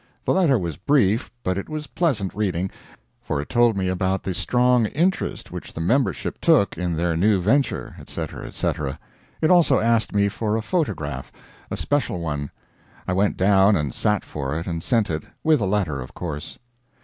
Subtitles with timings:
[0.25, 2.71] The letter was brief, but it was pleasant reading,
[3.21, 7.39] for it told me about the strong interest which the membership took in their new
[7.39, 8.97] venture, etc., etc.
[9.43, 11.31] It also asked me for a photograph
[11.69, 12.49] a special one.
[13.07, 16.57] I went down and sat for it and sent it with a letter, of course.